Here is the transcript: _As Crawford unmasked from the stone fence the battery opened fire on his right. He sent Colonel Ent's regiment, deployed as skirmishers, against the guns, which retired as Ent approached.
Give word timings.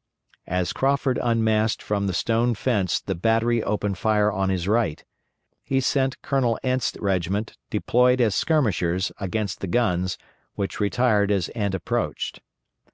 _As 0.46 0.72
Crawford 0.72 1.18
unmasked 1.22 1.82
from 1.82 2.06
the 2.06 2.14
stone 2.14 2.54
fence 2.54 3.00
the 3.02 3.14
battery 3.14 3.62
opened 3.62 3.98
fire 3.98 4.32
on 4.32 4.48
his 4.48 4.66
right. 4.66 5.04
He 5.62 5.78
sent 5.82 6.22
Colonel 6.22 6.58
Ent's 6.62 6.96
regiment, 6.98 7.58
deployed 7.68 8.18
as 8.18 8.34
skirmishers, 8.34 9.12
against 9.20 9.60
the 9.60 9.66
guns, 9.66 10.16
which 10.54 10.80
retired 10.80 11.30
as 11.30 11.50
Ent 11.54 11.74
approached. 11.74 12.40